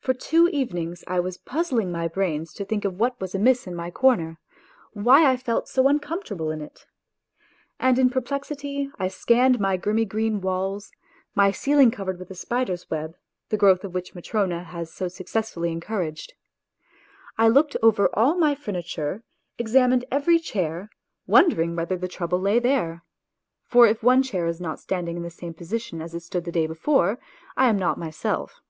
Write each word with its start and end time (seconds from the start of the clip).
For 0.00 0.12
two 0.12 0.48
evenings 0.48 1.04
1 1.06 1.22
was 1.22 1.38
puy./ling 1.38 1.92
my 1.92 2.08
brains 2.08 2.52
to 2.54 2.64
think 2.64 2.82
what 2.82 3.20
was 3.20 3.32
;unks 3.32 3.64
in 3.68 3.76
my 3.76 3.92
corner; 3.92 4.40
why 4.92 5.22
1 5.22 5.36
felt 5.36 5.68
so 5.68 5.86
un 5.88 6.00
comfortable 6.00 6.50
in 6.50 6.60
it. 6.60 6.84
And 7.78 7.96
in 7.96 8.10
jH 8.10 8.24
rplexif 8.24 8.86
y 8.88 8.92
I 8.98 9.06
scanned 9.06 9.60
my 9.60 9.76
grimy 9.76 10.04
green 10.04 10.40
walls, 10.40 10.90
my 11.36 11.52
ceiling 11.52 11.92
covered 11.92 12.18
witli 12.18 12.30
a 12.30 12.34
spider's 12.34 12.90
web, 12.90 13.16
the 13.50 13.56
growth 13.56 13.84
of 13.84 13.92
wliich 13.92 14.16
WHITE 14.16 14.16
NIGHTS 14.24 14.30
3 14.30 14.38
Matrona 14.40 14.64
has 14.64 14.92
so 14.92 15.06
successfully 15.06 15.70
encouraged. 15.70 16.34
I 17.38 17.46
looked 17.46 17.76
over 17.84 18.10
all 18.14 18.34
my 18.36 18.56
furniture, 18.56 19.22
examined 19.58 20.04
every 20.10 20.40
chair, 20.40 20.90
wondering 21.28 21.76
whether 21.76 21.96
the 21.96 22.08
trouble 22.08 22.40
lay 22.40 22.58
there 22.58 23.04
(for 23.62 23.86
if 23.86 24.02
one 24.02 24.24
chair 24.24 24.48
is 24.48 24.60
not 24.60 24.80
standing 24.80 25.18
in 25.18 25.22
the 25.22 25.30
same 25.30 25.54
position 25.54 26.02
as 26.02 26.16
it 26.16 26.24
stood 26.24 26.46
the 26.46 26.50
day 26.50 26.66
before, 26.66 27.20
I 27.56 27.68
am 27.68 27.78
not 27.78 27.96
myself). 27.96 28.60